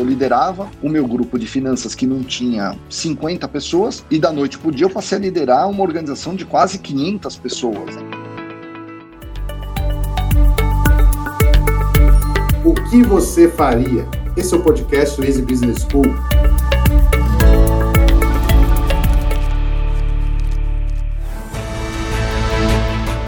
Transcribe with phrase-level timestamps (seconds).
[0.00, 4.58] Eu liderava o meu grupo de finanças que não tinha 50 pessoas e da noite
[4.58, 7.96] para o dia eu passei a liderar uma organização de quase 500 pessoas.
[12.64, 14.08] O que você faria?
[14.34, 16.06] Esse é o podcast do Easy Business School.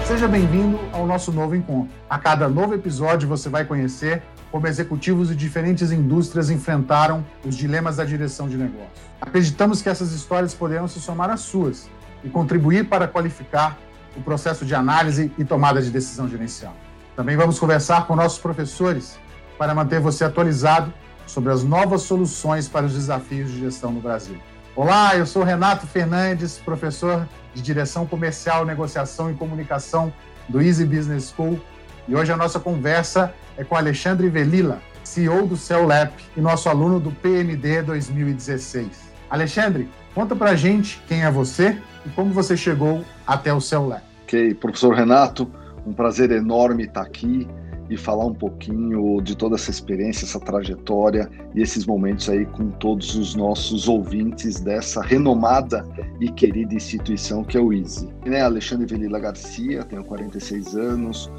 [0.06, 1.90] Seja bem-vindo ao nosso novo encontro.
[2.08, 4.22] A cada novo episódio você vai conhecer
[4.52, 8.90] como executivos de diferentes indústrias enfrentaram os dilemas da direção de negócio.
[9.18, 11.88] Acreditamos que essas histórias poderão se somar às suas
[12.22, 13.78] e contribuir para qualificar
[14.14, 16.76] o processo de análise e tomada de decisão gerencial.
[17.16, 19.18] Também vamos conversar com nossos professores
[19.56, 20.92] para manter você atualizado
[21.26, 24.36] sobre as novas soluções para os desafios de gestão no Brasil.
[24.76, 30.12] Olá, eu sou Renato Fernandes, professor de Direção Comercial, Negociação e Comunicação
[30.46, 31.58] do Easy Business School,
[32.06, 36.98] e hoje a nossa conversa é com Alexandre Velila, CEO do CELAP e nosso aluno
[36.98, 38.88] do PMD 2016.
[39.30, 44.02] Alexandre, conta pra gente quem é você e como você chegou até o CELAP.
[44.24, 45.48] Ok, professor Renato,
[45.86, 47.48] um prazer enorme estar aqui
[47.92, 52.70] e falar um pouquinho de toda essa experiência, essa trajetória e esses momentos aí com
[52.70, 55.86] todos os nossos ouvintes dessa renomada
[56.20, 58.08] e querida instituição que é o ISE.
[58.24, 61.30] Né, Alexandre Velila Garcia, tenho 46 anos,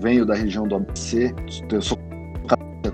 [0.00, 1.34] venho da região do ABC,
[1.80, 1.96] sou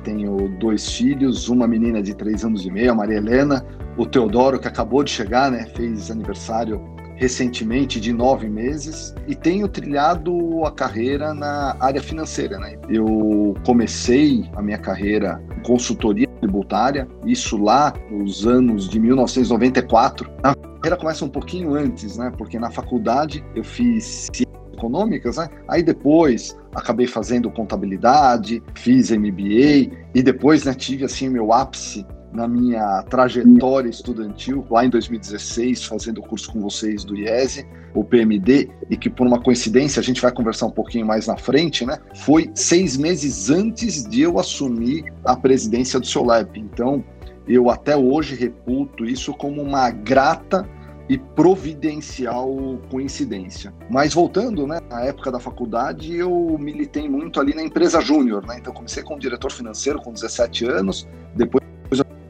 [0.04, 3.64] tenho dois filhos, uma menina de três anos e meio, a Maria Helena,
[3.96, 6.80] o Teodoro, que acabou de chegar, né, fez aniversário
[7.16, 12.58] recentemente de nove meses e tenho trilhado a carreira na área financeira.
[12.58, 12.78] Né?
[12.88, 20.30] Eu comecei a minha carreira em consultoria tributária, isso lá nos anos de 1994.
[20.42, 22.32] A carreira começa um pouquinho antes, né?
[22.36, 24.28] porque na faculdade eu fiz
[24.72, 25.48] econômicas, né?
[25.68, 32.48] Aí depois acabei fazendo contabilidade, fiz MBA e depois né, tive assim meu ápice na
[32.48, 38.70] minha trajetória estudantil, lá em 2016, fazendo o curso com vocês do IESE, o PMD,
[38.88, 41.98] e que por uma coincidência, a gente vai conversar um pouquinho mais na frente, né?
[42.16, 46.58] Foi seis meses antes de eu assumir a presidência do seu lab.
[46.58, 47.04] Então,
[47.46, 50.66] eu até hoje reputo isso como uma grata
[51.08, 53.74] e providencial coincidência.
[53.90, 58.56] Mas voltando, né, na época da faculdade, eu militei muito ali na empresa júnior, né?
[58.58, 61.61] Então comecei como diretor financeiro com 17 anos, depois a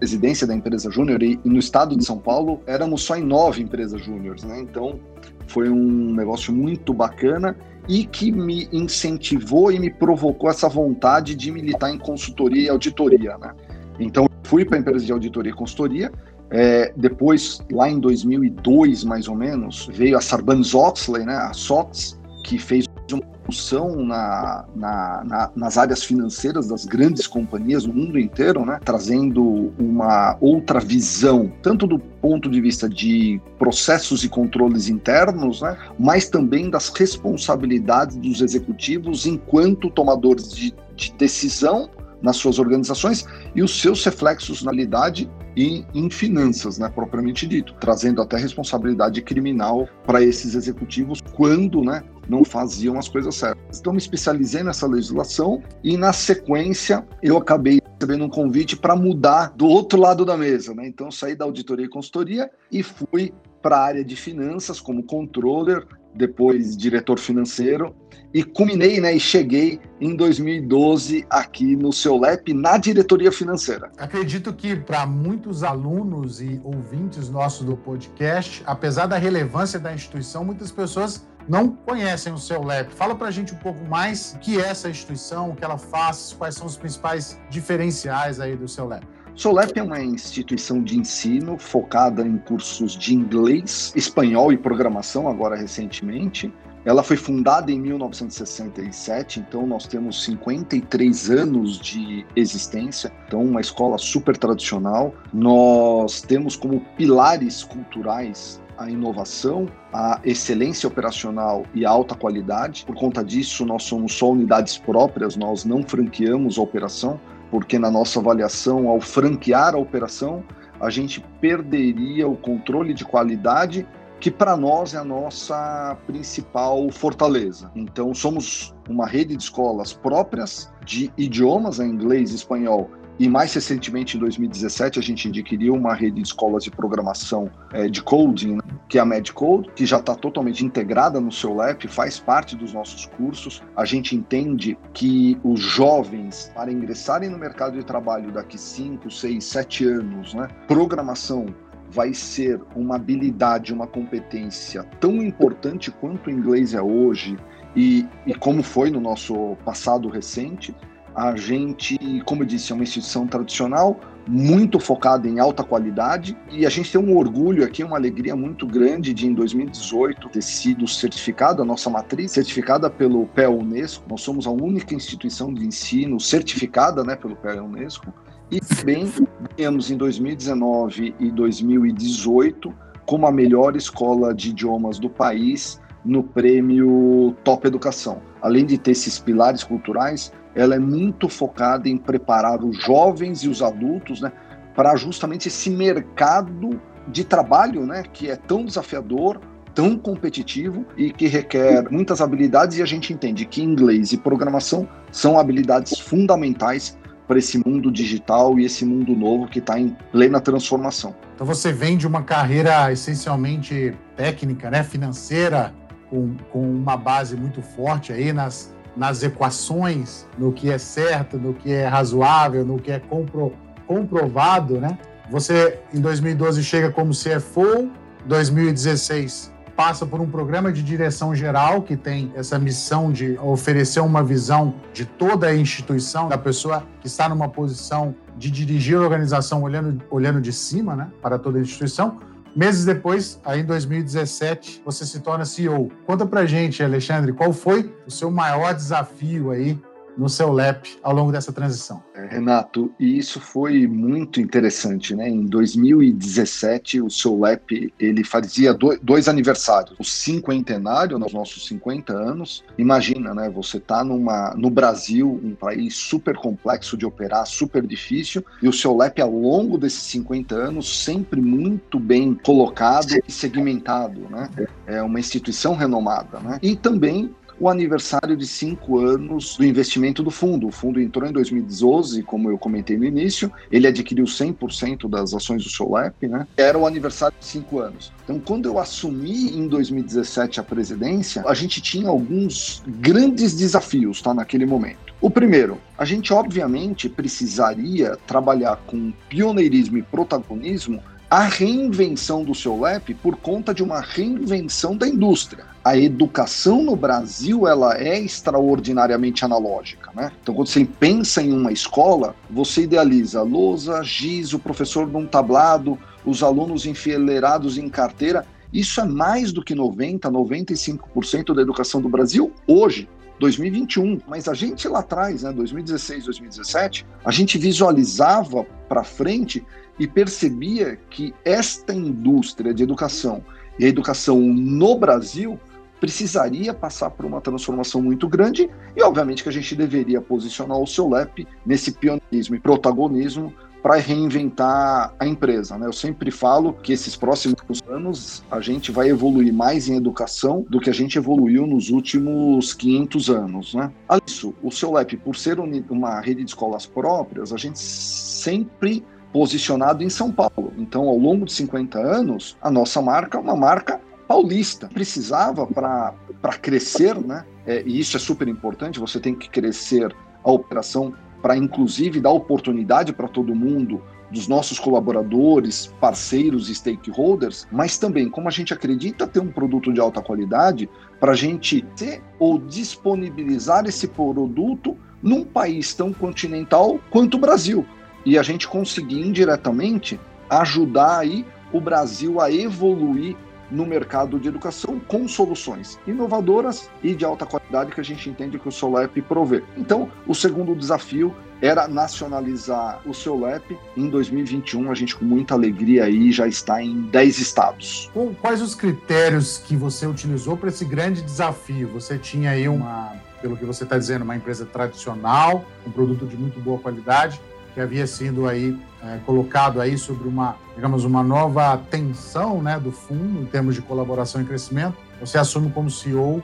[0.02, 3.62] presidência da empresa júnior e, e, no estado de São Paulo éramos só em nove
[3.62, 4.58] empresas júniores, né?
[4.58, 4.98] Então
[5.46, 7.56] foi um negócio muito bacana
[7.88, 13.38] e que me incentivou e me provocou essa vontade de militar em consultoria e auditoria,
[13.38, 13.54] né?
[14.00, 16.10] Então fui para a empresa de auditoria e consultoria
[16.50, 22.58] é, depois, lá em 2002, mais ou menos, veio a Sarbanes-Oxley, né, a SOX, que
[22.58, 28.64] fez uma função na, na, na, nas áreas financeiras das grandes companhias no mundo inteiro,
[28.64, 35.60] né, trazendo uma outra visão, tanto do ponto de vista de processos e controles internos,
[35.62, 41.90] né, mas também das responsabilidades dos executivos enquanto tomadores de, de decisão
[42.22, 47.74] nas suas organizações e os seus reflexos na realidade e em finanças, né, propriamente dito,
[47.74, 53.78] trazendo até responsabilidade criminal para esses executivos quando, né, não faziam as coisas certas.
[53.78, 59.52] Então me especializei nessa legislação e na sequência eu acabei recebendo um convite para mudar
[59.56, 60.86] do outro lado da mesa, né?
[60.86, 65.86] Então saí da auditoria e consultoria e fui para a área de finanças como controller,
[66.14, 67.94] depois diretor financeiro
[68.34, 73.90] e culminei, né, e cheguei em 2012 aqui no seu LEP na diretoria financeira.
[73.98, 80.44] Acredito que para muitos alunos e ouvintes nossos do podcast, apesar da relevância da instituição,
[80.44, 82.92] muitas pessoas não conhecem o seu LEP.
[82.92, 85.78] Fala para a gente um pouco mais o que é essa instituição, o que ela
[85.78, 89.06] faz, quais são os principais diferenciais aí do seu LEP.
[89.34, 95.56] Solep é uma instituição de ensino focada em cursos de inglês, espanhol e programação, agora
[95.56, 96.52] recentemente.
[96.84, 103.96] Ela foi fundada em 1967, então nós temos 53 anos de existência, então uma escola
[103.96, 105.14] super tradicional.
[105.32, 112.84] Nós temos como pilares culturais a inovação, a excelência operacional e a alta qualidade.
[112.86, 117.20] Por conta disso, nós somos só unidades próprias, nós não franqueamos a operação
[117.52, 120.42] porque na nossa avaliação, ao franquear a operação,
[120.80, 123.86] a gente perderia o controle de qualidade,
[124.19, 127.70] que para nós é a nossa principal fortaleza.
[127.76, 133.53] Então, somos uma rede de escolas próprias de idiomas, em inglês e espanhol, e mais
[133.55, 138.56] recentemente, em 2017, a gente adquiriu uma rede de escolas de programação é, de coding,
[138.56, 142.56] né, que é a Medcode, que já está totalmente integrada no seu LEP, faz parte
[142.56, 143.62] dos nossos cursos.
[143.76, 149.44] A gente entende que os jovens, para ingressarem no mercado de trabalho daqui 5, 6,
[149.44, 151.47] 7 anos, né, programação
[151.91, 157.37] vai ser uma habilidade, uma competência tão importante quanto o inglês é hoje
[157.76, 160.75] e, e como foi no nosso passado recente,
[161.14, 166.64] a gente, como eu disse, é uma instituição tradicional, muito focada em alta qualidade e
[166.64, 170.87] a gente tem um orgulho aqui, uma alegria muito grande de em 2018 ter sido
[170.87, 174.05] certificado, a nossa matriz certificada pelo PEA Unesco.
[174.09, 178.12] Nós somos a única instituição de ensino certificada né, pelo PEA Unesco
[178.50, 179.11] e também
[179.56, 182.73] ganhamos em 2019 e 2018
[183.05, 188.23] como a melhor escola de idiomas do país no prêmio Top Educação.
[188.41, 193.49] Além de ter esses pilares culturais, ela é muito focada em preparar os jovens e
[193.49, 194.32] os adultos né,
[194.75, 199.40] para justamente esse mercado de trabalho né, que é tão desafiador,
[199.75, 204.87] tão competitivo e que requer muitas habilidades, e a gente entende que inglês e programação
[205.10, 206.96] são habilidades fundamentais
[207.26, 211.14] para esse mundo digital e esse mundo novo que está em plena transformação.
[211.34, 215.72] Então você vem de uma carreira essencialmente técnica, né, financeira,
[216.10, 221.54] com, com uma base muito forte aí nas, nas equações, no que é certo, no
[221.54, 223.52] que é razoável, no que é compro,
[223.86, 224.98] comprovado, né?
[225.30, 227.90] Você, em 2012, chega como CFO,
[228.26, 234.22] 2016 passa por um programa de direção geral que tem essa missão de oferecer uma
[234.22, 239.62] visão de toda a instituição, da pessoa que está numa posição de dirigir a organização
[239.62, 242.18] olhando, olhando de cima né, para toda a instituição.
[242.54, 245.90] Meses depois, aí em 2017, você se torna CEO.
[246.06, 249.78] Conta pra gente, Alexandre, qual foi o seu maior desafio aí
[250.17, 252.03] no seu LEP ao longo dessa transição.
[252.14, 255.29] É, Renato, e isso foi muito interessante, né?
[255.29, 262.12] Em 2017, o seu LEP ele fazia dois, dois aniversários, o cinquentenário, nos nossos 50
[262.12, 262.64] anos.
[262.76, 263.50] Imagina, né?
[263.50, 268.73] Você tá numa, no Brasil, um país super complexo de operar, super difícil, e o
[268.73, 274.49] seu LEP, ao longo desses 50 anos, sempre muito bem colocado e segmentado, né?
[274.87, 276.59] É uma instituição renomada, né?
[276.62, 280.67] E também o aniversário de cinco anos do investimento do fundo.
[280.67, 285.62] O fundo entrou em 2012, como eu comentei no início, ele adquiriu 100% das ações
[285.62, 286.44] do Solep, né?
[286.56, 288.12] Era o aniversário de cinco anos.
[288.25, 294.35] Então, quando eu assumi em 2017 a presidência, a gente tinha alguns grandes desafios, tá,
[294.35, 295.14] naquele momento.
[295.20, 301.00] O primeiro, a gente obviamente precisaria trabalhar com pioneirismo e protagonismo
[301.32, 305.64] a reinvenção do seu LEP por conta de uma reinvenção da indústria.
[305.82, 310.31] A educação no Brasil ela é extraordinariamente analógica, né?
[310.43, 315.99] Então, quando você pensa em uma escola, você idealiza lousa, giz, o professor num tablado,
[316.23, 318.44] os alunos enfileirados em carteira.
[318.70, 323.08] Isso é mais do que 90, 95% da educação do Brasil hoje.
[323.38, 329.64] 2021, mas a gente lá atrás, né, 2016, 2017, a gente visualizava para frente
[329.99, 333.44] e percebia que esta indústria de educação
[333.79, 335.58] e a educação no Brasil
[336.00, 340.87] precisaria passar por uma transformação muito grande e, obviamente, que a gente deveria posicionar o
[340.87, 345.76] seu LEP nesse pioneirismo e protagonismo para reinventar a empresa.
[345.76, 345.87] Né?
[345.87, 347.56] Eu sempre falo que esses próximos
[347.88, 352.73] anos a gente vai evoluir mais em educação do que a gente evoluiu nos últimos
[352.75, 353.75] 500 anos.
[353.75, 353.93] Né?
[354.08, 359.05] Além disso, o seu LEP, por ser uma rede de escolas próprias, a gente sempre
[359.32, 360.73] posicionado em São Paulo.
[360.76, 364.88] Então, ao longo de 50 anos, a nossa marca é uma marca paulista.
[364.88, 366.14] Precisava para
[366.61, 367.45] crescer, né?
[367.66, 370.14] É, e isso é super importante, você tem que crescer
[370.45, 377.66] a operação para, inclusive, dar oportunidade para todo mundo, dos nossos colaboradores, parceiros e stakeholders,
[377.70, 380.88] mas também, como a gente acredita ter um produto de alta qualidade,
[381.20, 387.84] para a gente ter ou disponibilizar esse produto num país tão continental quanto o Brasil.
[388.25, 390.18] E a gente conseguir indiretamente
[390.49, 393.37] ajudar aí o Brasil a evoluir
[393.73, 398.59] no mercado de educação com soluções inovadoras e de alta qualidade que a gente entende
[398.59, 399.64] que o Solep provê.
[399.76, 403.79] Então, o segundo desafio era nacionalizar o Solep.
[403.97, 408.11] Em 2021, a gente com muita alegria aí já está em 10 estados.
[408.12, 411.88] Bom, quais os critérios que você utilizou para esse grande desafio?
[411.88, 416.37] Você tinha aí uma, pelo que você está dizendo, uma empresa tradicional, um produto de
[416.37, 417.41] muito boa qualidade,
[417.75, 422.93] que havia sido aí é, colocado aí sobre uma, digamos, uma nova tensão né, do
[422.93, 424.97] fundo em termos de colaboração e crescimento.
[425.21, 426.43] Você assume como CEO,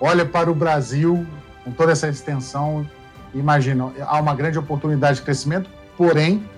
[0.00, 1.26] olha para o Brasil
[1.62, 2.86] com toda essa extensão,
[3.32, 6.48] imagina, há uma grande oportunidade de crescimento, porém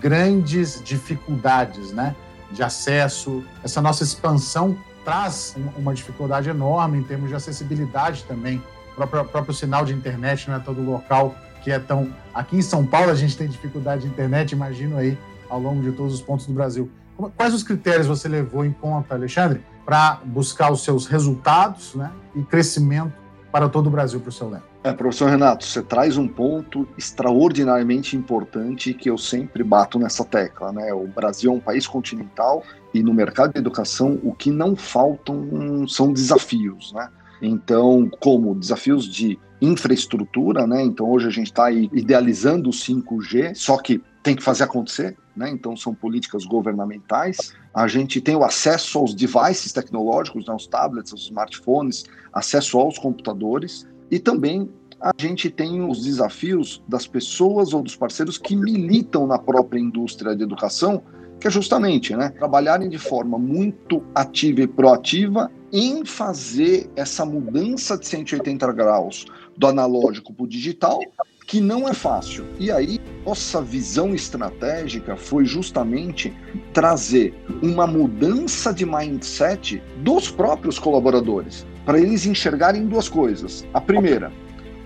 [0.00, 2.14] grandes dificuldades, né?
[2.54, 8.62] de acesso, essa nossa expansão traz uma dificuldade enorme em termos de acessibilidade também.
[8.92, 12.12] O próprio, próprio sinal de internet não é todo local que é tão.
[12.32, 15.18] Aqui em São Paulo a gente tem dificuldade de internet, imagino aí
[15.48, 16.90] ao longo de todos os pontos do Brasil.
[17.36, 22.42] Quais os critérios você levou em conta, Alexandre, para buscar os seus resultados né, e
[22.42, 23.12] crescimento
[23.50, 24.74] para todo o Brasil, para o seu lema?
[24.82, 30.72] É, professor Renato, você traz um ponto extraordinariamente importante que eu sempre bato nessa tecla.
[30.72, 30.92] Né?
[30.92, 35.88] O Brasil é um país continental e no mercado de educação o que não faltam
[35.88, 36.92] são desafios.
[36.92, 37.08] Né?
[37.40, 40.82] Então, como desafios de infraestrutura, né?
[40.82, 45.50] Então hoje a gente está idealizando o 5G, só que tem que fazer acontecer, né?
[45.50, 47.52] Então são políticas governamentais.
[47.72, 50.54] A gente tem o acesso aos devices tecnológicos, né?
[50.54, 54.68] os tablets, os smartphones, acesso aos computadores e também
[55.00, 60.34] a gente tem os desafios das pessoas ou dos parceiros que militam na própria indústria
[60.34, 61.02] de educação,
[61.40, 67.98] que é justamente né, trabalharem de forma muito ativa e proativa em fazer essa mudança
[67.98, 69.26] de 180 graus
[69.56, 71.00] do analógico para o digital,
[71.46, 72.46] que não é fácil.
[72.58, 76.32] E aí, nossa visão estratégica foi justamente
[76.72, 83.66] trazer uma mudança de mindset dos próprios colaboradores, para eles enxergarem duas coisas.
[83.74, 84.32] A primeira,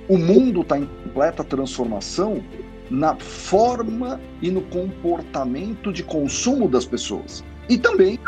[0.08, 2.42] o mundo está em completa transformação
[2.90, 7.44] na forma e no comportamento de consumo das pessoas.
[7.68, 8.18] E também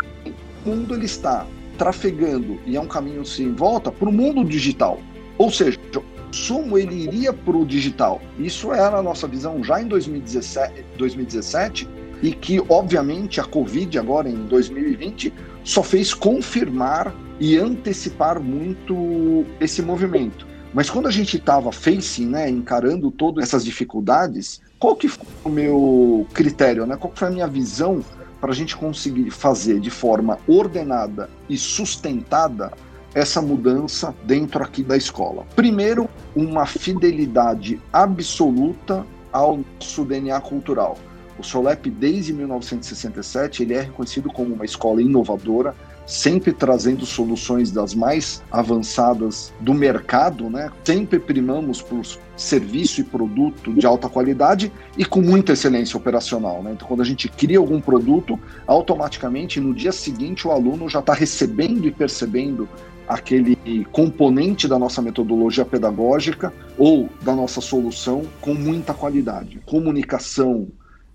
[0.65, 1.47] o mundo ele está
[1.79, 5.01] trafegando e é um caminho sem volta para o mundo digital.
[5.39, 8.21] Ou seja, o consumo ele iria para o digital.
[8.39, 11.89] Isso era a nossa visão já em 2017, 2017
[12.23, 15.33] e que, obviamente, a Covid agora em 2020
[15.65, 20.47] só fez confirmar e antecipar muito esse movimento.
[20.73, 25.49] Mas quando a gente estava facing, né, encarando todas essas dificuldades, qual que foi o
[25.49, 26.97] meu critério, né?
[26.97, 28.05] Qual foi a minha visão
[28.41, 32.73] para a gente conseguir fazer de forma ordenada e sustentada
[33.15, 35.45] essa mudança dentro aqui da escola.
[35.57, 40.97] Primeiro, uma fidelidade absoluta ao nosso DNA cultural.
[41.39, 45.75] O Solep, desde 1967, ele é reconhecido como uma escola inovadora,
[46.11, 50.69] sempre trazendo soluções das mais avançadas do mercado, né?
[50.85, 52.03] Sempre primamos por
[52.37, 56.73] serviço e produto de alta qualidade e com muita excelência operacional, né?
[56.73, 58.37] Então, quando a gente cria algum produto,
[58.67, 62.69] automaticamente no dia seguinte o aluno já está recebendo e percebendo
[63.07, 69.61] aquele componente da nossa metodologia pedagógica ou da nossa solução com muita qualidade.
[69.65, 70.67] Comunicação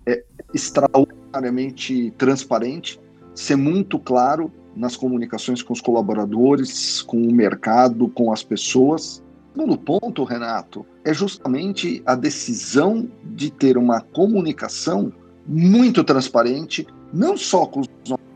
[0.06, 0.22] é
[0.54, 2.98] extraordinariamente transparente,
[3.34, 9.22] ser muito claro nas comunicações com os colaboradores, com o mercado, com as pessoas.
[9.52, 15.12] Segundo ponto, Renato, é justamente a decisão de ter uma comunicação
[15.46, 17.88] muito transparente, não só com os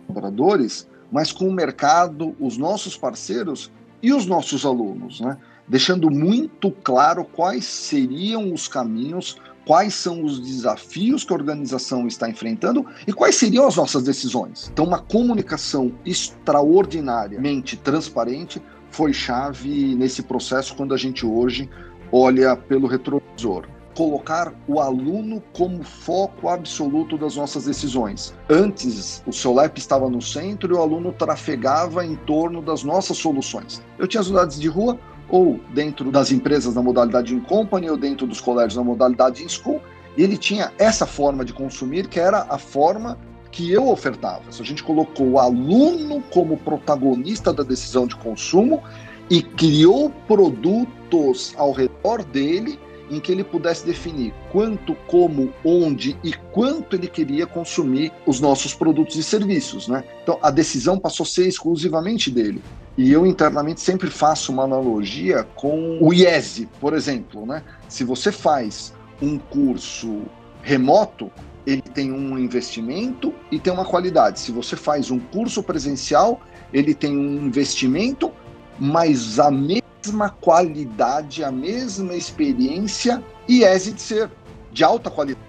[0.07, 3.71] colaboradores, mas com o mercado, os nossos parceiros
[4.03, 5.37] e os nossos alunos, né?
[5.69, 9.37] deixando muito claro quais seriam os caminhos
[9.71, 14.69] quais são os desafios que a organização está enfrentando e quais seriam as nossas decisões.
[14.73, 18.61] Então, uma comunicação extraordinariamente transparente
[18.91, 21.71] foi chave nesse processo quando a gente hoje
[22.11, 28.35] olha pelo retrovisor colocar o aluno como foco absoluto das nossas decisões.
[28.49, 33.83] Antes, o Solep estava no centro e o aluno trafegava em torno das nossas soluções.
[33.99, 34.99] Eu tinha as unidades de rua,
[35.31, 39.49] ou dentro das empresas na modalidade in company, ou dentro dos colégios na modalidade in
[39.49, 39.81] school,
[40.17, 43.17] e ele tinha essa forma de consumir, que era a forma
[43.51, 44.43] que eu ofertava.
[44.51, 48.83] Se a gente colocou o aluno como protagonista da decisão de consumo
[49.29, 52.79] e criou produtos ao redor dele
[53.11, 58.73] em que ele pudesse definir quanto, como, onde e quanto ele queria consumir os nossos
[58.73, 60.05] produtos e serviços, né?
[60.23, 62.63] Então a decisão passou a ser exclusivamente dele.
[63.01, 67.63] E eu internamente sempre faço uma analogia com o IESE, por exemplo, né?
[67.89, 68.93] Se você faz
[69.23, 70.25] um curso
[70.61, 71.33] remoto,
[71.67, 74.39] ele tem um investimento e tem uma qualidade.
[74.39, 76.43] Se você faz um curso presencial,
[76.75, 78.31] ele tem um investimento,
[78.79, 84.31] mas a mesma qualidade, a mesma experiência e de ser
[84.71, 85.41] de alta qualidade.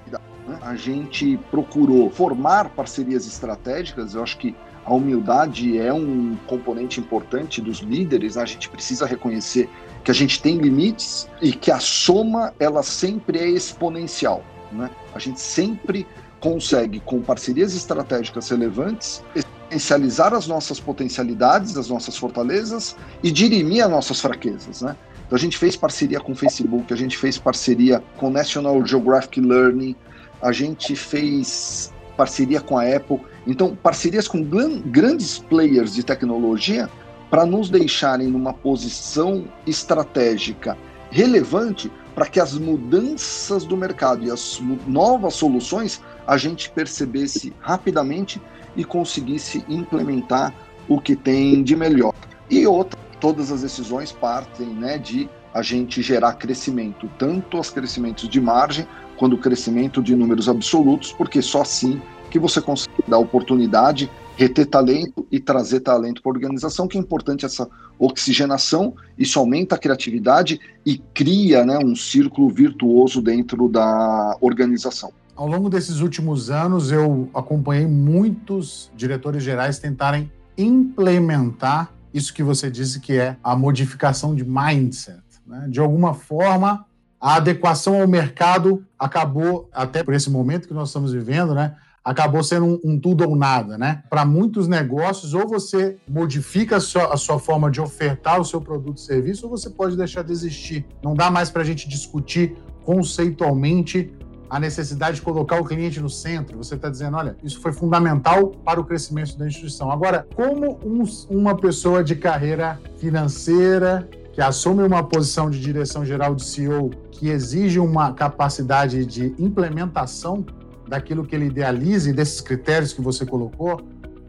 [0.48, 0.58] Né?
[0.62, 4.56] A gente procurou formar parcerias estratégicas, eu acho que
[4.92, 8.44] a humildade é um componente importante dos líderes, né?
[8.44, 9.70] a gente precisa reconhecer
[10.04, 14.44] que a gente tem limites e que a soma ela sempre é exponencial.
[14.70, 14.90] Né?
[15.16, 16.06] A gente sempre
[16.42, 19.24] consegue, com parcerias estratégicas relevantes,
[19.64, 24.98] potencializar as nossas potencialidades, as nossas fortalezas e dirimir as nossas fraquezas, né?
[25.26, 28.86] Então a gente fez parceria com o Facebook, a gente fez parceria com o National
[28.86, 29.96] Geographic Learning,
[30.42, 33.22] a gente fez parceria com a Apple.
[33.46, 34.44] Então, parcerias com
[34.86, 36.90] grandes players de tecnologia
[37.30, 40.78] para nos deixarem numa posição estratégica
[41.10, 48.42] relevante para que as mudanças do mercado e as novas soluções a gente percebesse rapidamente
[48.76, 50.54] e conseguisse implementar
[50.88, 52.14] o que tem de melhor.
[52.50, 58.28] E outra, todas as decisões partem né, de a gente gerar crescimento, tanto os crescimentos
[58.28, 63.20] de margem quanto o crescimento de números absolutos, porque só assim que você consegue dar
[63.20, 67.70] oportunidade, reter talento e trazer talento para a organização, que é importante essa
[68.00, 75.12] oxigenação, isso aumenta a criatividade e cria né, um círculo virtuoso dentro da organização.
[75.36, 82.70] Ao longo desses últimos anos, eu acompanhei muitos diretores gerais tentarem implementar isso que você
[82.70, 85.22] disse que é a modificação de mindset.
[85.46, 85.68] Né?
[85.70, 86.86] De alguma forma,
[87.20, 91.76] a adequação ao mercado acabou, até por esse momento que nós estamos vivendo, né?
[92.04, 94.04] Acabou sendo um, um tudo ou nada, né?
[94.10, 98.60] Para muitos negócios, ou você modifica a sua, a sua, forma de ofertar o seu
[98.60, 100.86] produto e serviço, ou você pode deixar de existir.
[101.04, 104.12] Não dá mais para a gente discutir conceitualmente
[104.50, 106.58] a necessidade de colocar o cliente no centro.
[106.58, 109.90] Você está dizendo, olha, isso foi fundamental para o crescimento da instituição.
[109.90, 116.36] Agora, como um, uma pessoa de carreira financeira que assume uma posição de direção geral
[116.36, 120.46] de CEO que exige uma capacidade de implementação
[120.92, 123.80] daquilo que ele idealiza e desses critérios que você colocou,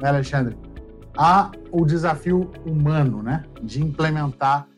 [0.00, 0.56] né, Alexandre?
[1.18, 4.68] Há o desafio humano, né, de implementar.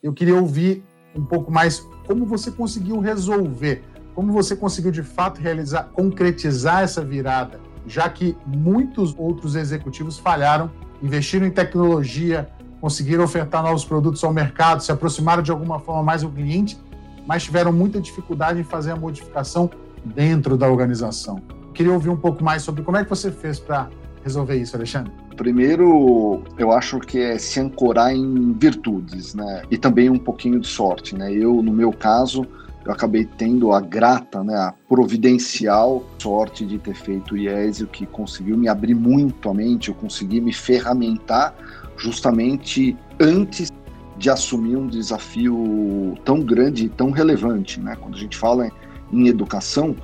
[0.00, 0.84] Eu queria ouvir
[1.16, 3.82] um pouco mais como você conseguiu resolver,
[4.14, 7.58] como você conseguiu de fato realizar, concretizar essa virada,
[7.88, 10.70] já que muitos outros executivos falharam,
[11.02, 12.48] investiram em tecnologia,
[12.80, 16.78] conseguiram ofertar novos produtos ao mercado, se aproximaram de alguma forma mais do cliente,
[17.26, 19.68] mas tiveram muita dificuldade em fazer a modificação
[20.04, 21.40] dentro da organização.
[21.74, 23.88] Queria ouvir um pouco mais sobre como é que você fez para
[24.22, 25.12] resolver isso, Alexandre.
[25.36, 29.62] Primeiro, eu acho que é se ancorar em virtudes, né?
[29.70, 31.32] E também um pouquinho de sorte, né?
[31.32, 32.46] Eu, no meu caso,
[32.84, 38.06] eu acabei tendo a grata, né, a providencial sorte de ter feito o IESio, que
[38.06, 41.54] conseguiu me abrir muito a mente, eu consegui me ferramentar
[41.96, 43.70] justamente antes
[44.16, 47.96] de assumir um desafio tão grande e tão relevante, né?
[47.96, 48.72] Quando a gente fala em
[49.12, 49.94] em educação,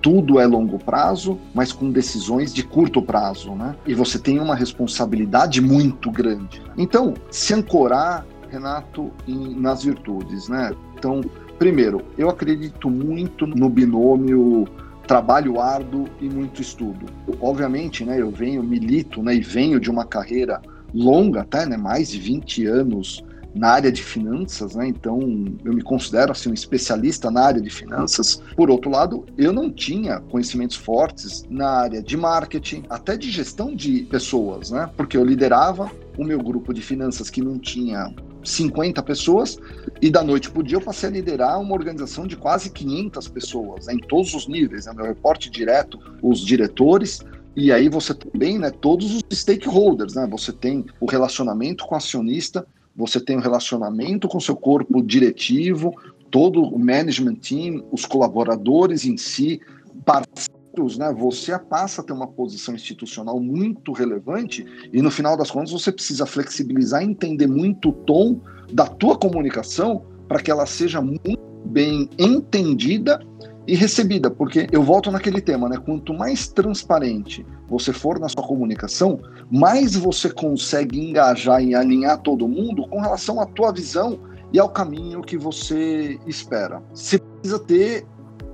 [0.00, 3.74] tudo é longo prazo, mas com decisões de curto prazo, né?
[3.86, 6.62] E você tem uma responsabilidade muito grande.
[6.76, 10.72] Então, se ancorar, Renato, em, nas virtudes, né?
[10.96, 11.20] Então,
[11.58, 14.66] primeiro, eu acredito muito no binômio
[15.08, 17.06] trabalho árduo e muito estudo.
[17.40, 20.60] Obviamente, né, eu venho, milito, né, e venho de uma carreira
[20.94, 24.86] longa até, né, mais de 20 anos na área de finanças, né?
[24.88, 25.20] Então
[25.64, 28.42] eu me considero assim um especialista na área de finanças.
[28.56, 33.74] Por outro lado, eu não tinha conhecimentos fortes na área de marketing, até de gestão
[33.74, 34.90] de pessoas, né?
[34.96, 39.58] Porque eu liderava o meu grupo de finanças que não tinha 50 pessoas
[40.00, 43.28] e da noite para o dia eu passei a liderar uma organização de quase 500
[43.28, 47.20] pessoas né, em todos os níveis, né, meu reporte direto, os diretores,
[47.56, 51.98] e aí você também, né, todos os stakeholders, né, você tem o relacionamento com o
[51.98, 52.66] acionista,
[52.98, 55.94] você tem um relacionamento com seu corpo diretivo,
[56.32, 59.60] todo o management team, os colaboradores em si,
[60.04, 61.14] parceiros, né?
[61.16, 65.92] Você passa a ter uma posição institucional muito relevante e no final das contas você
[65.92, 68.40] precisa flexibilizar entender muito o tom
[68.72, 73.24] da tua comunicação para que ela seja muito bem entendida
[73.68, 75.76] e recebida, porque eu volto naquele tema, né?
[75.76, 82.48] Quanto mais transparente você for na sua comunicação, mais você consegue engajar e alinhar todo
[82.48, 84.18] mundo com relação à tua visão
[84.54, 86.82] e ao caminho que você espera.
[86.94, 88.06] Você precisa ter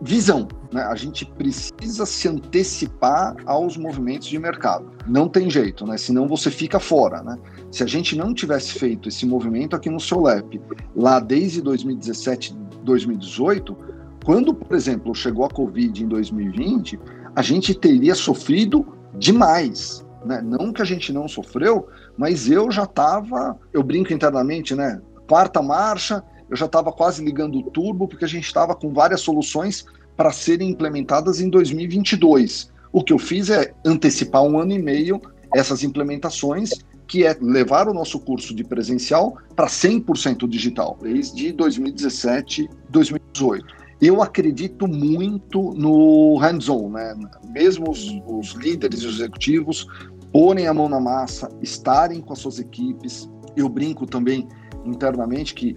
[0.02, 0.82] visão, né?
[0.82, 4.90] A gente precisa se antecipar aos movimentos de mercado.
[5.06, 5.96] Não tem jeito, né?
[5.96, 7.38] Senão você fica fora, né?
[7.70, 10.60] Se a gente não tivesse feito esse movimento aqui no seu LEP,
[10.96, 13.93] lá desde 2017, 2018,
[14.24, 16.98] quando, por exemplo, chegou a Covid em 2020,
[17.36, 18.86] a gente teria sofrido
[19.18, 20.04] demais.
[20.24, 20.40] Né?
[20.40, 25.00] Não que a gente não sofreu, mas eu já estava, eu brinco internamente, né?
[25.28, 29.20] Quarta marcha, eu já estava quase ligando o turbo, porque a gente estava com várias
[29.20, 29.84] soluções
[30.16, 32.72] para serem implementadas em 2022.
[32.92, 35.20] O que eu fiz é antecipar um ano e meio
[35.54, 36.70] essas implementações,
[37.06, 44.22] que é levar o nosso curso de presencial para 100% digital, desde 2017, 2018 eu
[44.22, 47.14] acredito muito no hands-on, né?
[47.48, 49.86] Mesmo os, os líderes e os executivos
[50.32, 53.30] porem a mão na massa, estarem com as suas equipes.
[53.56, 54.48] Eu brinco também
[54.84, 55.76] internamente que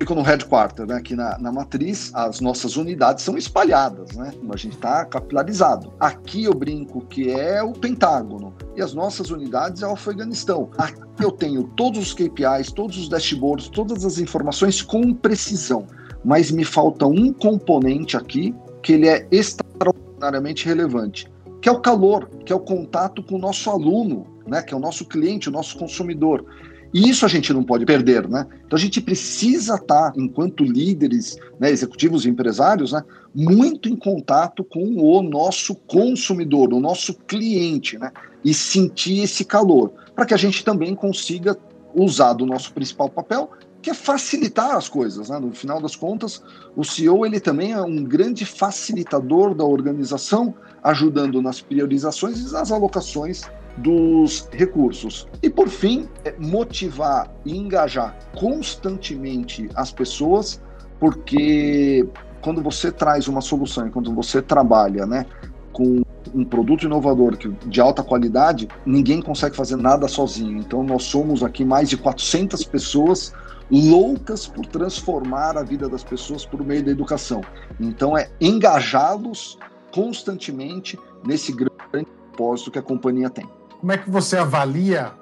[0.00, 0.96] é no headquarter, né?
[0.96, 4.32] Aqui na, na matriz, as nossas unidades são espalhadas, né?
[4.50, 5.92] A gente está capilarizado.
[5.98, 10.68] Aqui eu brinco que é o Pentágono e as nossas unidades é o Afeganistão.
[10.76, 15.86] Aqui eu tenho todos os KPIs, todos os dashboards, todas as informações com precisão,
[16.24, 22.28] mas me falta um componente aqui que ele é extraordinariamente relevante, que é o calor,
[22.44, 24.62] que é o contato com o nosso aluno, né?
[24.62, 26.44] Que é o nosso cliente, o nosso consumidor.
[26.92, 28.46] E isso a gente não pode perder, né?
[28.64, 33.02] Então a gente precisa estar, enquanto líderes, né, executivos e empresários, né,
[33.34, 38.12] muito em contato com o nosso consumidor, o nosso cliente, né?
[38.44, 41.58] E sentir esse calor, para que a gente também consiga
[41.94, 43.50] usar do nosso principal papel,
[43.84, 45.38] que é facilitar as coisas, né?
[45.38, 46.42] No final das contas,
[46.74, 52.72] o CEO ele também é um grande facilitador da organização, ajudando nas priorizações e nas
[52.72, 53.42] alocações
[53.76, 55.28] dos recursos.
[55.42, 60.62] E por fim, é motivar e engajar constantemente as pessoas,
[60.98, 62.08] porque
[62.40, 65.26] quando você traz uma solução, quando você trabalha, né,
[65.74, 66.00] com
[66.34, 70.56] um produto inovador de alta qualidade, ninguém consegue fazer nada sozinho.
[70.56, 73.34] Então nós somos aqui mais de 400 pessoas
[73.70, 77.42] loucas por transformar a vida das pessoas por meio da educação.
[77.80, 79.58] Então é engajá-los
[79.92, 83.48] constantemente nesse grande propósito que a companhia tem.
[83.80, 85.12] Como é que você avalia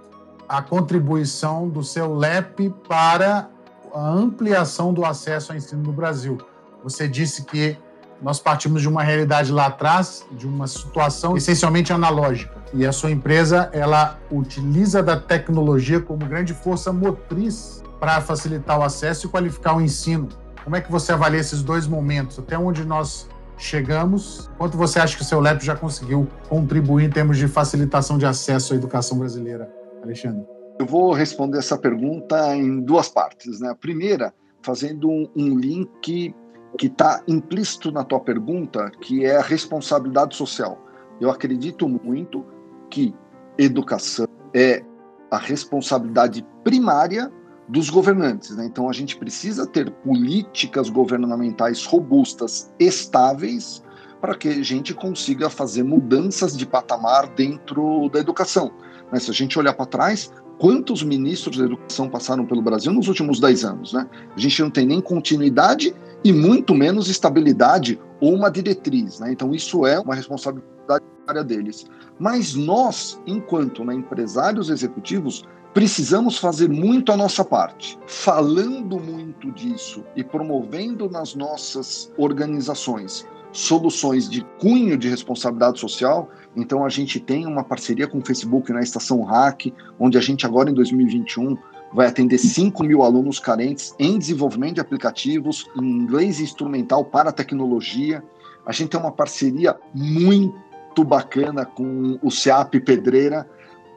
[0.48, 3.48] a contribuição do seu LEP para
[3.94, 6.38] a ampliação do acesso ao ensino no Brasil?
[6.82, 7.76] Você disse que
[8.20, 12.62] nós partimos de uma realidade lá atrás, de uma situação essencialmente analógica.
[12.72, 18.82] E a sua empresa, ela utiliza da tecnologia como grande força motriz para facilitar o
[18.82, 20.28] acesso e qualificar o ensino.
[20.64, 22.36] Como é que você avalia esses dois momentos?
[22.36, 24.50] Até onde nós chegamos?
[24.58, 28.26] Quanto você acha que o seu LEP já conseguiu contribuir em termos de facilitação de
[28.26, 30.44] acesso à educação brasileira, Alexandre?
[30.80, 33.60] Eu vou responder essa pergunta em duas partes.
[33.60, 33.70] Né?
[33.70, 36.34] A primeira, fazendo um, um link
[36.76, 40.76] que está implícito na tua pergunta, que é a responsabilidade social.
[41.20, 42.44] Eu acredito muito
[42.90, 43.14] que
[43.56, 44.82] educação é
[45.30, 47.30] a responsabilidade primária
[47.72, 48.54] dos governantes.
[48.54, 48.66] Né?
[48.66, 53.82] Então, a gente precisa ter políticas governamentais robustas, estáveis,
[54.20, 58.70] para que a gente consiga fazer mudanças de patamar dentro da educação.
[59.10, 63.08] Mas se a gente olhar para trás, quantos ministros da educação passaram pelo Brasil nos
[63.08, 63.92] últimos 10 anos?
[63.94, 64.06] Né?
[64.36, 69.18] A gente não tem nem continuidade e muito menos estabilidade ou uma diretriz.
[69.18, 69.32] Né?
[69.32, 71.02] Então, isso é uma responsabilidade
[71.46, 71.86] deles.
[72.18, 77.98] Mas nós, enquanto né, empresários executivos, precisamos fazer muito a nossa parte.
[78.06, 86.30] Falando muito disso e promovendo nas nossas organizações soluções de cunho de responsabilidade social.
[86.56, 90.46] Então, a gente tem uma parceria com o Facebook na Estação Hack, onde a gente
[90.46, 91.56] agora em 2021
[91.92, 98.24] vai atender 5 mil alunos carentes em desenvolvimento de aplicativos, em inglês instrumental para tecnologia.
[98.64, 103.46] A gente tem uma parceria muito bacana com o CEAP Pedreira,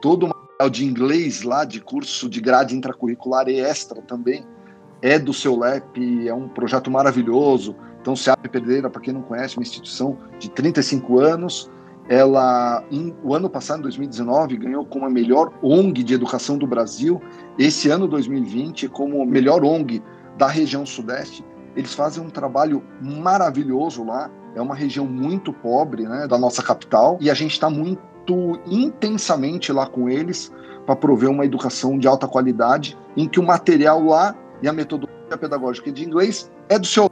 [0.02, 4.44] todo uma de inglês lá, de curso de grade intracurricular e extra também,
[5.02, 7.76] é do seu LEP, é um projeto maravilhoso.
[8.00, 11.70] Então, o CEAP Pedreira, para quem não conhece, uma instituição de 35 anos,
[12.08, 16.66] ela, em, o ano passado, em 2019, ganhou como a melhor ONG de educação do
[16.66, 17.20] Brasil,
[17.58, 20.02] esse ano, 2020, como a melhor ONG
[20.38, 21.44] da região Sudeste.
[21.74, 27.18] Eles fazem um trabalho maravilhoso lá, é uma região muito pobre né, da nossa capital,
[27.20, 28.00] e a gente está muito
[28.66, 30.52] intensamente lá com eles
[30.84, 35.36] para prover uma educação de alta qualidade, em que o material lá e a metodologia
[35.38, 37.10] pedagógica de inglês é do seu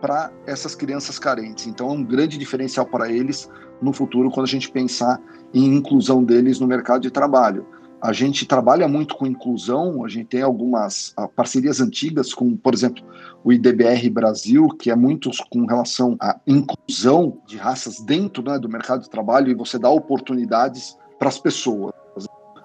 [0.00, 1.66] para essas crianças carentes.
[1.66, 3.50] Então é um grande diferencial para eles
[3.82, 5.20] no futuro quando a gente pensar
[5.52, 7.66] em inclusão deles no mercado de trabalho.
[8.00, 12.72] A gente trabalha muito com inclusão, a gente tem algumas ah, parcerias antigas com, por
[12.72, 13.04] exemplo,
[13.42, 18.68] o IDBR Brasil, que é muito com relação à inclusão de raças dentro né, do
[18.68, 21.92] mercado de trabalho e você dá oportunidades para as pessoas.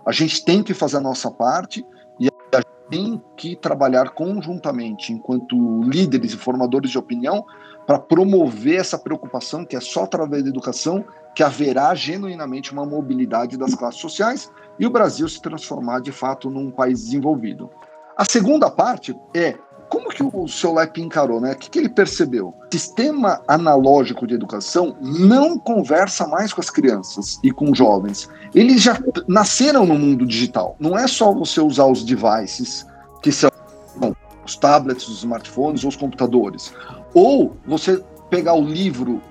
[0.05, 1.83] A gente tem que fazer a nossa parte
[2.93, 7.43] tem que trabalhar conjuntamente, enquanto líderes e formadores de opinião,
[7.87, 11.03] para promover essa preocupação que é só através da educação
[11.33, 16.51] que haverá genuinamente uma mobilidade das classes sociais e o Brasil se transformar de fato
[16.51, 17.67] num país desenvolvido.
[18.15, 19.57] A segunda parte é
[19.89, 21.53] como que o seu LEP encarou, né?
[21.53, 22.53] O que, que ele percebeu?
[22.71, 28.29] Sistema analógico de educação não conversa mais com as crianças e com os jovens.
[28.53, 30.75] Eles já nasceram no mundo digital.
[30.79, 32.85] Não é só você usar os devices,
[33.21, 33.49] que são
[33.95, 34.13] bom,
[34.45, 36.73] os tablets, os smartphones ou os computadores.
[37.13, 39.21] Ou você pegar o livro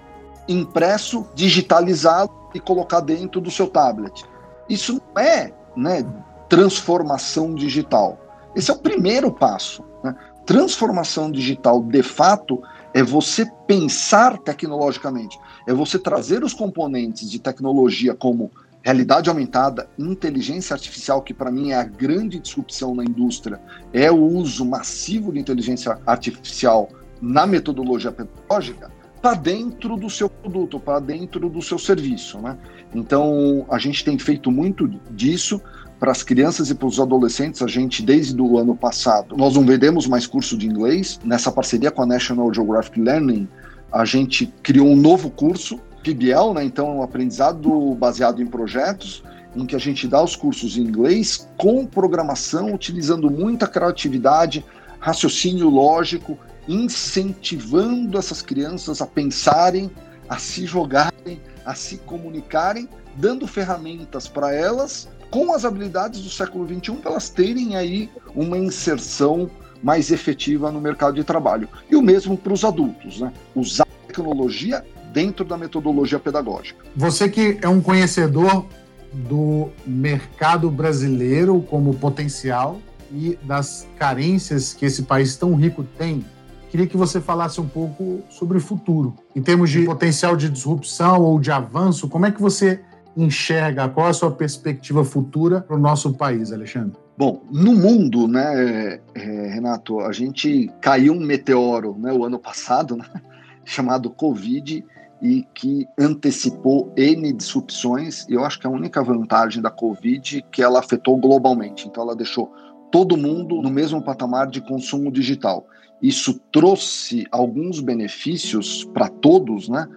[0.48, 4.24] impresso, digitalizá-lo e colocar dentro do seu tablet.
[4.68, 6.04] Isso não é né,
[6.48, 8.18] transformação digital.
[8.54, 9.84] Esse é o primeiro passo.
[10.02, 10.14] Né?
[10.46, 12.62] Transformação digital de fato
[12.94, 18.50] é você pensar tecnologicamente, é você trazer os componentes de tecnologia como
[18.82, 23.60] realidade aumentada, inteligência artificial, que para mim é a grande disrupção na indústria,
[23.92, 26.88] é o uso massivo de inteligência artificial
[27.20, 28.90] na metodologia pedagógica,
[29.22, 32.40] para dentro do seu produto, para dentro do seu serviço.
[32.40, 32.58] Né?
[32.92, 35.62] Então, a gente tem feito muito disso
[36.00, 37.62] para as crianças e para os adolescentes.
[37.62, 41.20] A gente, desde o ano passado, nós não vendemos mais curso de inglês.
[41.24, 43.48] Nessa parceria com a National Geographic Learning,
[43.92, 46.64] a gente criou um novo curso PBL, né?
[46.64, 49.22] então um aprendizado baseado em projetos,
[49.54, 54.64] em que a gente dá os cursos em inglês com programação, utilizando muita criatividade,
[55.02, 56.38] raciocínio lógico,
[56.68, 59.90] incentivando essas crianças a pensarem,
[60.28, 66.66] a se jogarem, a se comunicarem, dando ferramentas para elas com as habilidades do século
[66.68, 69.50] XXI para elas terem aí uma inserção
[69.82, 71.68] mais efetiva no mercado de trabalho.
[71.90, 73.32] E o mesmo para os adultos, né?
[73.56, 76.84] Usar tecnologia dentro da metodologia pedagógica.
[76.94, 78.66] Você que é um conhecedor
[79.12, 82.80] do mercado brasileiro como potencial
[83.12, 86.24] e das carências que esse país tão rico tem,
[86.70, 89.14] queria que você falasse um pouco sobre o futuro.
[89.36, 92.80] Em termos de potencial de disrupção ou de avanço, como é que você
[93.16, 93.88] enxerga?
[93.88, 96.96] Qual a sua perspectiva futura para o nosso país, Alexandre?
[97.16, 102.96] Bom, no mundo, né, é, Renato, a gente caiu um meteoro, né, o ano passado,
[102.96, 103.04] né,
[103.64, 104.82] chamado Covid,
[105.20, 108.26] e que antecipou N disrupções.
[108.28, 111.86] E eu acho que a única vantagem da Covid é que ela afetou globalmente.
[111.86, 112.52] Então, ela deixou
[112.92, 115.66] todo mundo no mesmo patamar de consumo digital.
[116.00, 119.88] Isso trouxe alguns benefícios para todos, né?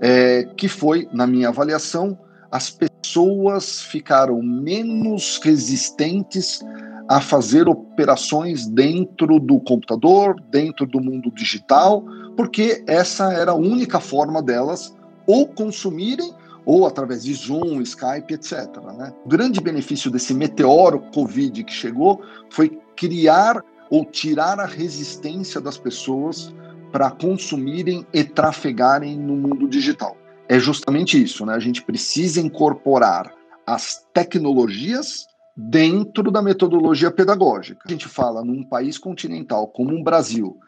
[0.00, 2.18] É, que foi, na minha avaliação,
[2.50, 6.60] as pessoas ficaram menos resistentes
[7.08, 12.04] a fazer operações dentro do computador, dentro do mundo digital,
[12.36, 14.94] porque essa era a única forma delas
[15.26, 16.32] ou consumirem
[16.64, 18.68] ou através de Zoom, Skype, etc.
[18.96, 19.12] Né?
[19.24, 25.76] O grande benefício desse meteoro Covid que chegou foi criar ou tirar a resistência das
[25.76, 26.54] pessoas
[26.90, 30.16] para consumirem e trafegarem no mundo digital.
[30.48, 31.54] É justamente isso, né?
[31.54, 33.32] A gente precisa incorporar
[33.66, 37.80] as tecnologias dentro da metodologia pedagógica.
[37.86, 40.58] A gente fala num país continental como o Brasil,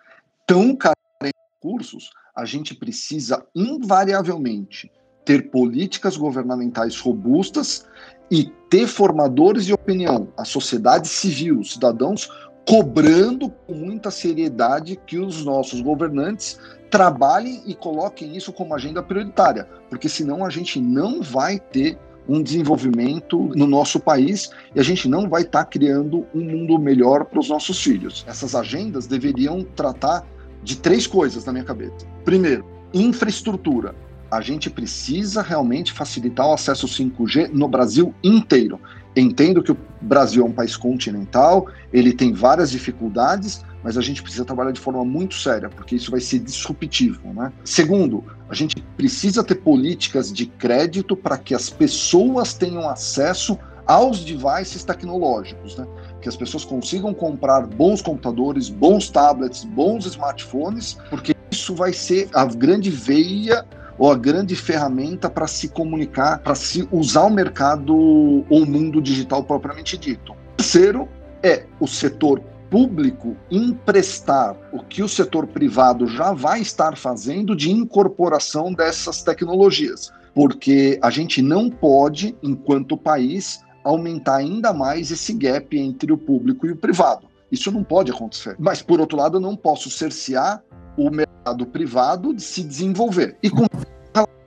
[0.46, 4.90] tão carente de recursos, a gente precisa invariavelmente
[5.24, 7.86] ter políticas governamentais robustas
[8.30, 12.30] e ter formadores de opinião, a sociedade civil, os cidadãos,
[12.66, 16.58] cobrando com muita seriedade que os nossos governantes
[16.90, 22.42] trabalhem e coloquem isso como agenda prioritária, porque senão a gente não vai ter um
[22.42, 27.26] desenvolvimento no nosso país e a gente não vai estar tá criando um mundo melhor
[27.26, 28.24] para os nossos filhos.
[28.26, 30.26] Essas agendas deveriam tratar
[30.62, 32.06] de três coisas na minha cabeça.
[32.24, 33.94] Primeiro, infraestrutura.
[34.34, 38.80] A gente precisa realmente facilitar o acesso 5G no Brasil inteiro.
[39.14, 44.20] Entendo que o Brasil é um país continental, ele tem várias dificuldades, mas a gente
[44.24, 47.32] precisa trabalhar de forma muito séria, porque isso vai ser disruptivo.
[47.32, 47.52] Né?
[47.64, 54.24] Segundo, a gente precisa ter políticas de crédito para que as pessoas tenham acesso aos
[54.24, 55.86] devices tecnológicos, né?
[56.20, 62.28] que as pessoas consigam comprar bons computadores, bons tablets, bons smartphones, porque isso vai ser
[62.34, 63.64] a grande veia
[63.98, 69.00] ou a grande ferramenta para se comunicar, para se usar o mercado ou o mundo
[69.00, 70.34] digital propriamente dito.
[70.56, 71.08] Terceiro
[71.42, 77.70] é o setor público emprestar o que o setor privado já vai estar fazendo de
[77.70, 85.78] incorporação dessas tecnologias, porque a gente não pode, enquanto país, aumentar ainda mais esse gap
[85.78, 87.28] entre o público e o privado.
[87.52, 88.56] Isso não pode acontecer.
[88.58, 90.60] Mas, por outro lado, eu não posso cercear
[90.96, 91.33] o mercado
[91.66, 93.36] privado de se desenvolver.
[93.42, 93.66] E com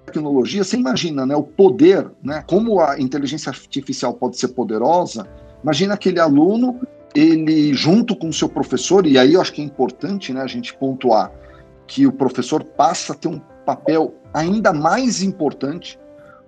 [0.05, 5.27] tecnologia, você imagina né, o poder, né, como a inteligência artificial pode ser poderosa.
[5.61, 6.79] Imagina aquele aluno
[7.13, 10.47] ele junto com o seu professor, e aí eu acho que é importante né, a
[10.47, 11.31] gente pontuar
[11.85, 15.99] que o professor passa a ter um papel ainda mais importante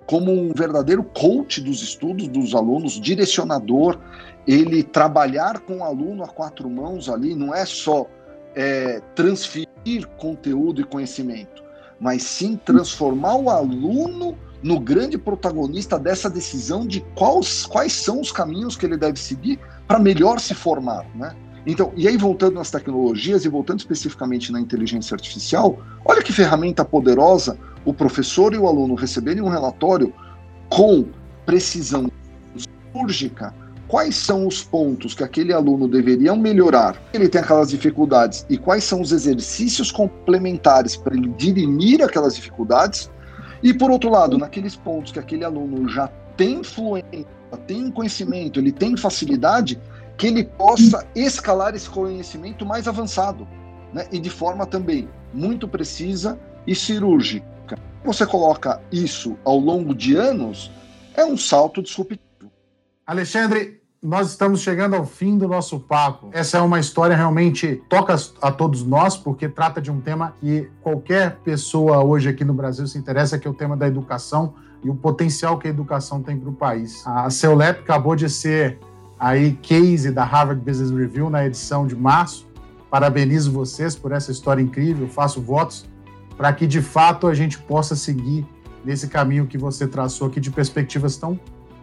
[0.06, 4.00] como um verdadeiro coach dos estudos dos alunos, direcionador,
[4.48, 8.08] ele trabalhar com o aluno a quatro mãos ali, não é só
[8.56, 11.64] é, transferir conteúdo e conhecimento,
[12.00, 18.32] mas sim transformar o aluno no grande protagonista dessa decisão de quais, quais são os
[18.32, 21.36] caminhos que ele deve seguir para melhor se formar, né?
[21.66, 26.84] Então, e aí voltando nas tecnologias e voltando especificamente na inteligência artificial, olha que ferramenta
[26.84, 30.14] poderosa o professor e o aluno receberem um relatório
[30.70, 31.06] com
[31.46, 32.10] precisão
[32.56, 33.54] cirúrgica
[33.90, 38.84] quais são os pontos que aquele aluno deveria melhorar, ele tem aquelas dificuldades, e quais
[38.84, 43.10] são os exercícios complementares para ele dirimir aquelas dificuldades,
[43.64, 47.26] e por outro lado, naqueles pontos que aquele aluno já tem fluência,
[47.66, 49.82] tem conhecimento, ele tem facilidade,
[50.16, 53.48] que ele possa escalar esse conhecimento mais avançado,
[53.92, 54.08] né?
[54.12, 57.80] e de forma também muito precisa e cirúrgica.
[58.06, 60.72] Você coloca isso ao longo de anos,
[61.16, 62.52] é um salto disruptivo.
[63.06, 66.30] Alexandre, nós estamos chegando ao fim do nosso papo.
[66.32, 70.70] Essa é uma história realmente toca a todos nós, porque trata de um tema que
[70.82, 74.90] qualquer pessoa hoje aqui no Brasil se interessa, que é o tema da educação e
[74.90, 77.06] o potencial que a educação tem para o país.
[77.06, 78.80] A CEULEP acabou de ser
[79.20, 82.48] aí case da Harvard Business Review na edição de março.
[82.90, 85.86] Parabenizo vocês por essa história incrível, faço votos
[86.38, 88.48] para que de fato a gente possa seguir
[88.86, 91.38] nesse caminho que você traçou aqui de perspectivas tão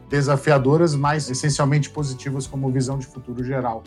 [0.09, 3.83] desafiadoras, mas essencialmente positivas como visão de futuro geral.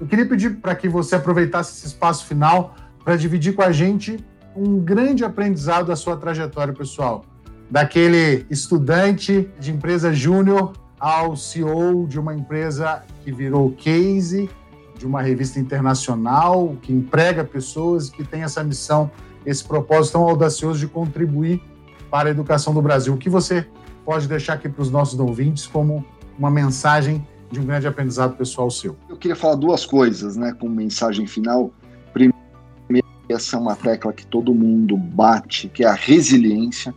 [0.00, 4.24] Eu queria pedir para que você aproveitasse esse espaço final para dividir com a gente
[4.56, 7.24] um grande aprendizado da sua trajetória pessoal,
[7.70, 14.50] daquele estudante de empresa júnior ao CEO de uma empresa que virou case
[14.98, 19.10] de uma revista internacional, que emprega pessoas, que tem essa missão,
[19.46, 21.62] esse propósito tão audacioso de contribuir
[22.10, 23.14] para a educação do Brasil.
[23.14, 23.66] O que você
[24.10, 26.04] pode deixar aqui para os nossos ouvintes como
[26.36, 28.96] uma mensagem de um grande aprendizado pessoal seu?
[29.08, 31.70] Eu queria falar duas coisas, né, como mensagem final.
[32.12, 36.92] Primeiro, essa é uma tecla que todo mundo bate, que é a resiliência.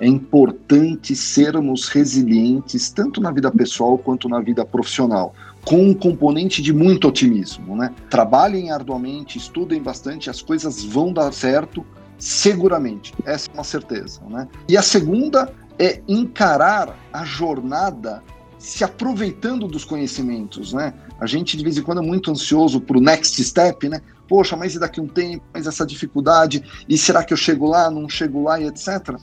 [0.00, 5.34] É importante sermos resilientes, tanto na vida pessoal quanto na vida profissional,
[5.66, 7.76] com um componente de muito otimismo.
[7.76, 7.94] Né?
[8.08, 11.84] Trabalhem arduamente, estudem bastante, as coisas vão dar certo,
[12.18, 13.12] seguramente.
[13.26, 14.22] Essa é uma certeza.
[14.30, 14.48] Né?
[14.66, 18.22] E a segunda é encarar a jornada
[18.58, 20.94] se aproveitando dos conhecimentos, né?
[21.20, 24.00] A gente de vez em quando é muito ansioso para o next step, né?
[24.26, 27.90] Poxa, mas e daqui um tempo, mas essa dificuldade, e será que eu chego lá,
[27.90, 29.18] não chego lá e etc.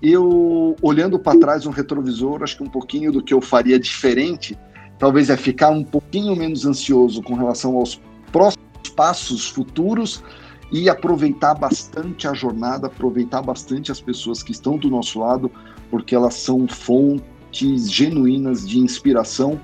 [0.00, 4.56] Eu, olhando para trás no retrovisor, acho que um pouquinho do que eu faria diferente,
[4.98, 8.64] talvez é ficar um pouquinho menos ansioso com relação aos próximos
[8.94, 10.22] passos futuros
[10.70, 15.50] e aproveitar bastante a jornada, aproveitar bastante as pessoas que estão do nosso lado,
[15.94, 19.60] porque elas são fontes genuínas de inspiração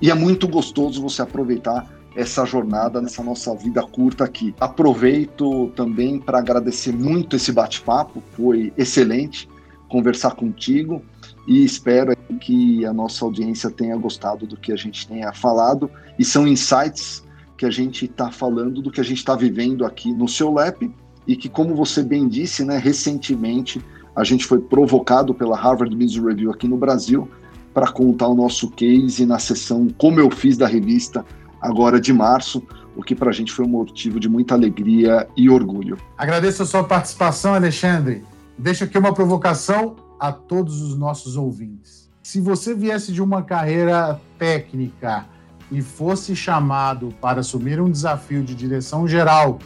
[0.00, 4.54] e é muito gostoso você aproveitar essa jornada nessa nossa vida curta aqui.
[4.58, 9.46] Aproveito também para agradecer muito esse bate-papo, foi excelente
[9.86, 11.02] conversar contigo
[11.46, 16.24] e espero que a nossa audiência tenha gostado do que a gente tenha falado e
[16.24, 17.22] são insights
[17.58, 20.84] que a gente está falando do que a gente está vivendo aqui no seu LAP
[21.26, 26.22] e que, como você bem disse, né, recentemente a gente foi provocado pela Harvard Business
[26.22, 27.28] Review aqui no Brasil
[27.72, 31.24] para contar o nosso case na sessão Como Eu Fiz da revista,
[31.60, 32.62] agora de março,
[32.96, 35.98] o que para a gente foi um motivo de muita alegria e orgulho.
[36.16, 38.22] Agradeço a sua participação, Alexandre.
[38.56, 42.08] Deixo aqui uma provocação a todos os nossos ouvintes.
[42.22, 45.26] Se você viesse de uma carreira técnica
[45.70, 49.58] e fosse chamado para assumir um desafio de direção geral,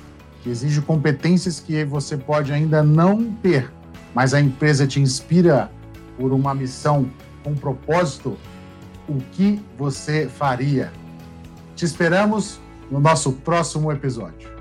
[0.43, 3.71] que exige competências que você pode ainda não ter,
[4.19, 5.71] mas a empresa te inspira
[6.19, 7.09] por uma missão
[7.45, 8.37] com um propósito,
[9.09, 10.93] o que você faria?
[11.77, 12.59] Te esperamos
[12.91, 14.58] no nosso próximo episódio.